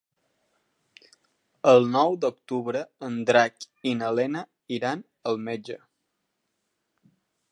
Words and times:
El 1.71 1.85
nou 1.95 2.15
d'octubre 2.23 2.81
en 3.09 3.19
Drac 3.31 3.67
i 3.91 3.95
na 4.01 4.09
Lena 4.21 4.43
iran 4.79 5.07
al 5.33 5.39
metge. 5.51 5.79